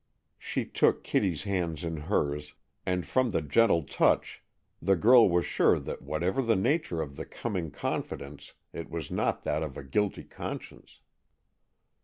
[0.39, 2.55] She took Kitty's hand in hers,
[2.87, 4.41] and from the gentle touch
[4.81, 9.11] the girl was sure that whatever was the nature of the coming confidence, it was
[9.11, 11.01] not that of a guilty conscience.